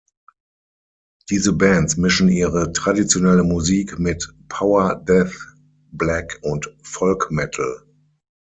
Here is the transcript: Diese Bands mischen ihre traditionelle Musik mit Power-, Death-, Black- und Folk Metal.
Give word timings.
Diese 1.29 1.53
Bands 1.53 1.95
mischen 1.95 2.27
ihre 2.27 2.73
traditionelle 2.73 3.43
Musik 3.43 3.99
mit 3.99 4.27
Power-, 4.49 4.95
Death-, 4.95 5.53
Black- 5.91 6.39
und 6.41 6.75
Folk 6.81 7.29
Metal. 7.29 7.83